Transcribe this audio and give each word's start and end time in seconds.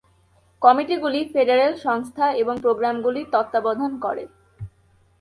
কমিটিগুলি 0.61 1.19
federal 1.33 1.73
সংস্থা 1.85 2.25
এবং 2.41 2.55
প্রোগ্রামগুলির 2.63 3.31
তত্ত্বাবধান 3.33 3.91
করে। 3.99 4.23